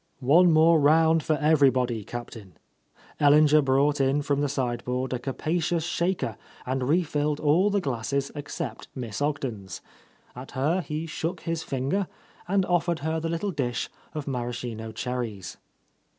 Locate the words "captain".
2.03-2.57